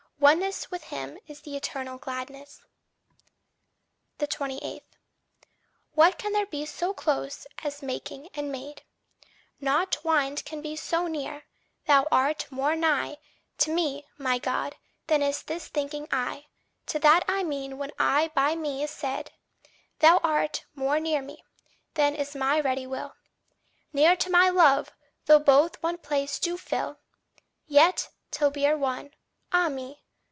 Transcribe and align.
Oneness 0.23 0.69
with 0.69 0.83
him 0.83 1.17
is 1.25 1.41
the 1.41 1.57
eternal 1.57 1.97
gladness. 1.97 2.61
28. 4.19 4.83
What 5.93 6.19
can 6.19 6.31
there 6.31 6.45
be 6.45 6.63
so 6.67 6.93
close 6.93 7.47
as 7.63 7.81
making 7.81 8.29
and 8.35 8.51
made? 8.51 8.83
Nought 9.59 9.91
twinned 9.93 10.45
can 10.45 10.61
be 10.61 10.75
so 10.75 11.07
near; 11.07 11.45
thou 11.87 12.05
art 12.11 12.45
more 12.51 12.75
nigh 12.75 13.17
To 13.57 13.73
me, 13.73 14.05
my 14.19 14.37
God, 14.37 14.75
than 15.07 15.23
is 15.23 15.41
this 15.41 15.67
thinking 15.69 16.07
I 16.11 16.45
To 16.85 16.99
that 16.99 17.25
I 17.27 17.41
mean 17.41 17.79
when 17.79 17.91
I 17.97 18.27
by 18.35 18.53
me 18.53 18.83
is 18.83 18.91
said; 18.91 19.31
Thou 20.01 20.19
art 20.19 20.65
more 20.75 20.99
near 20.99 21.23
me, 21.23 21.43
than 21.95 22.13
is 22.13 22.35
my 22.35 22.59
ready 22.59 22.85
will 22.85 23.15
Near 23.91 24.15
to 24.17 24.29
my 24.29 24.49
love, 24.49 24.91
though 25.25 25.39
both 25.39 25.81
one 25.81 25.97
place 25.97 26.37
do 26.37 26.57
fill; 26.57 26.99
Yet, 27.65 28.09
till 28.29 28.51
we 28.51 28.67
are 28.67 28.77
one, 28.77 29.15
Ah 29.51 29.67
me! 29.67 29.97